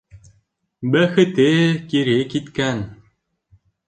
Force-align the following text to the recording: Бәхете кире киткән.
Бәхете 0.95 1.45
кире 1.91 2.15
киткән. 2.31 2.81